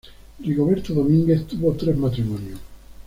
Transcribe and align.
Rigoberto 0.39 0.95
Domínguez 0.95 1.45
tuvo 1.45 1.73
tres 1.73 1.95
matrimonios. 1.95 2.57